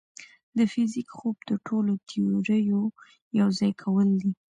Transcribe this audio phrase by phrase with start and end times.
[0.57, 2.83] د فزیک خوب د ټولو تیوريو
[3.39, 4.31] یوځای کول دي.